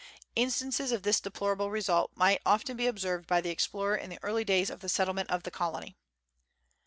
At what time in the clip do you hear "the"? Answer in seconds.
3.39-3.51, 4.09-4.17, 4.79-4.89, 5.43-5.51